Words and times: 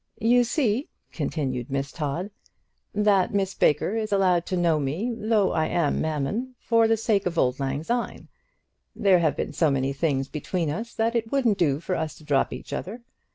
"You 0.17 0.43
see," 0.43 0.89
continued 1.11 1.69
Miss 1.69 1.91
Todd, 1.91 2.31
"that 2.91 3.35
Miss 3.35 3.53
Baker 3.53 3.95
is 3.95 4.11
allowed 4.11 4.47
to 4.47 4.57
know 4.57 4.79
me, 4.79 5.13
though 5.15 5.51
I 5.51 5.67
am 5.67 6.01
Mammon, 6.01 6.55
for 6.57 6.87
the 6.87 6.97
sake 6.97 7.27
of 7.27 7.37
auld 7.37 7.59
lang 7.59 7.83
syne. 7.83 8.27
There 8.95 9.19
have 9.19 9.37
been 9.37 9.53
so 9.53 9.69
many 9.69 9.93
things 9.93 10.27
between 10.27 10.71
us 10.71 10.95
that 10.95 11.15
it 11.15 11.31
wouldn't 11.31 11.59
do 11.59 11.79
for 11.79 11.93
us 11.93 12.15
to 12.15 12.23
drop 12.23 12.51
each 12.51 12.73
other. 12.73 13.01